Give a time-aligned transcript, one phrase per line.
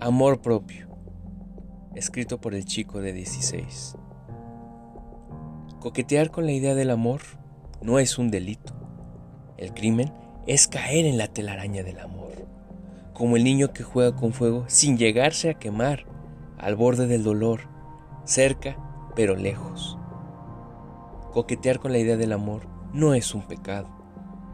[0.00, 0.86] Amor propio,
[1.96, 3.96] escrito por el chico de 16.
[5.80, 7.20] Coquetear con la idea del amor
[7.82, 8.74] no es un delito.
[9.56, 10.12] El crimen
[10.46, 12.46] es caer en la telaraña del amor,
[13.12, 16.06] como el niño que juega con fuego sin llegarse a quemar,
[16.58, 17.62] al borde del dolor,
[18.22, 18.76] cerca
[19.16, 19.98] pero lejos.
[21.32, 23.88] Coquetear con la idea del amor no es un pecado.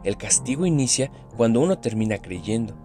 [0.03, 2.84] El castigo inicia cuando uno termina creyendo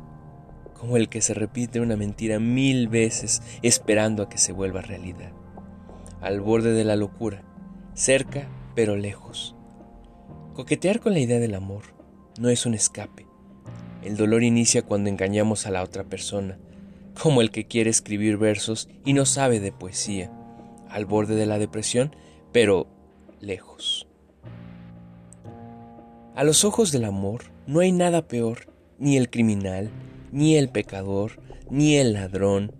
[0.80, 5.30] como el que se repite una mentira mil veces esperando a que se vuelva realidad.
[6.22, 7.42] Al borde de la locura,
[7.92, 9.54] cerca pero lejos.
[10.54, 11.82] Coquetear con la idea del amor
[12.38, 13.26] no es un escape.
[14.02, 16.58] El dolor inicia cuando engañamos a la otra persona,
[17.20, 20.32] como el que quiere escribir versos y no sabe de poesía,
[20.88, 22.16] al borde de la depresión,
[22.52, 22.86] pero
[23.38, 24.08] lejos.
[26.34, 29.90] A los ojos del amor no hay nada peor, ni el criminal,
[30.32, 32.72] ni el pecador, ni el ladrón.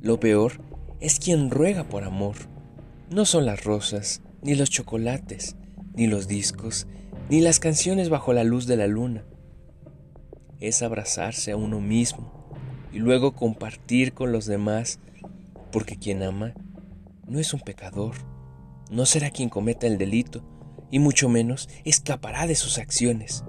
[0.00, 0.60] Lo peor
[1.00, 2.36] es quien ruega por amor.
[3.10, 5.56] No son las rosas, ni los chocolates,
[5.94, 6.86] ni los discos,
[7.28, 9.24] ni las canciones bajo la luz de la luna.
[10.60, 12.32] Es abrazarse a uno mismo
[12.92, 14.98] y luego compartir con los demás,
[15.70, 16.54] porque quien ama
[17.26, 18.14] no es un pecador,
[18.90, 20.42] no será quien cometa el delito,
[20.90, 23.44] y mucho menos escapará de sus acciones.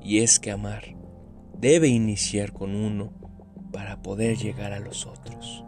[0.00, 0.96] Y es que amar
[1.58, 3.12] debe iniciar con uno
[3.72, 5.65] para poder llegar a los otros.